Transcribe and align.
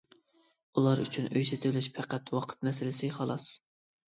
ئۇلار 0.81 1.01
ئۈچۈن 1.03 1.27
ئۆي 1.35 1.45
سېتىۋېلىش 1.49 1.91
پەقەت 1.99 2.35
ۋاقىت 2.39 2.67
مەسىلىسى 2.69 3.15
خالاس. 3.19 3.47